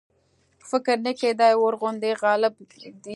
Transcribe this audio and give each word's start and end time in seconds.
فکر 0.69 0.95
نه 1.05 1.11
کېدی 1.19 1.53
ورباندي 1.61 2.11
غالب 2.23 2.53
دي 2.69 2.77
شي. 2.81 2.89